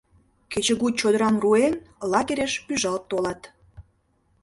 [0.51, 1.75] Кечыгут чодырам руэн,
[2.11, 3.41] лагерьыш пӱжалт толат.